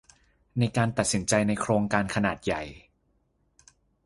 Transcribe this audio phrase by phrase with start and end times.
[0.59, 2.61] ในการตัดสินใจในโครงการขนาดใหญ่